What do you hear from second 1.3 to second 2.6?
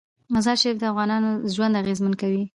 ژوند اغېزمن کوي.